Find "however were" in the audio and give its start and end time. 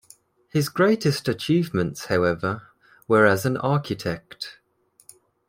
2.05-3.27